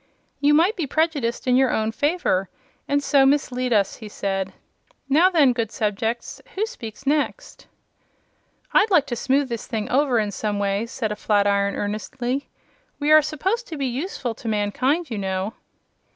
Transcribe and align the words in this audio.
"You 0.39 0.55
might 0.55 0.75
be 0.75 0.87
prejudiced 0.87 1.45
in 1.45 1.55
your 1.55 1.69
own 1.69 1.91
favor, 1.91 2.49
and 2.87 3.03
so 3.03 3.23
mislead 3.23 3.71
us," 3.71 3.97
he 3.97 4.09
said. 4.09 4.51
"Now 5.07 5.29
then, 5.29 5.53
good 5.53 5.71
subjects, 5.71 6.41
who 6.55 6.65
speaks 6.65 7.05
next?" 7.05 7.67
"I'd 8.73 8.89
like 8.89 9.05
to 9.05 9.15
smooth 9.15 9.47
this 9.47 9.67
thing 9.67 9.87
over, 9.91 10.17
in 10.17 10.31
some 10.31 10.57
way," 10.57 10.87
said 10.87 11.11
a 11.11 11.15
flatiron, 11.15 11.75
earnestly. 11.75 12.49
"We 12.99 13.11
are 13.11 13.21
supposed 13.21 13.67
to 13.67 13.77
be 13.77 13.85
useful 13.85 14.33
to 14.33 14.47
mankind, 14.47 15.11
you 15.11 15.19
know." 15.19 15.53